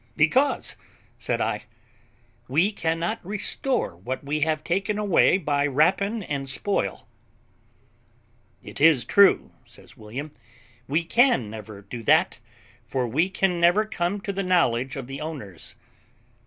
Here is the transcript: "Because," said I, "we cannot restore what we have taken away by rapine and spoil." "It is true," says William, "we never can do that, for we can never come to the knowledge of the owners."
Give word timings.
"Because," 0.15 0.75
said 1.19 1.41
I, 1.41 1.65
"we 2.47 2.71
cannot 2.71 3.23
restore 3.23 3.95
what 3.97 4.23
we 4.23 4.39
have 4.39 4.63
taken 4.63 4.97
away 4.97 5.37
by 5.37 5.67
rapine 5.67 6.23
and 6.23 6.49
spoil." 6.49 7.05
"It 8.63 8.81
is 8.81 9.05
true," 9.05 9.51
says 9.63 9.95
William, 9.95 10.31
"we 10.87 11.01
never 11.07 11.83
can 11.83 11.85
do 11.87 12.01
that, 12.01 12.39
for 12.87 13.07
we 13.07 13.29
can 13.29 13.59
never 13.61 13.85
come 13.85 14.19
to 14.21 14.33
the 14.33 14.41
knowledge 14.41 14.95
of 14.95 15.05
the 15.05 15.21
owners." 15.21 15.75